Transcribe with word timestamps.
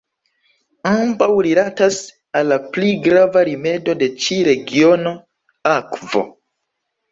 Ambaŭ 0.91 1.27
rilatas 1.47 1.99
al 2.39 2.49
la 2.53 2.57
pli 2.71 2.89
grava 3.09 3.45
rimedo 3.51 3.97
de 4.01 4.09
ĉi 4.25 4.41
regiono: 4.51 5.15
akvo. 5.77 6.27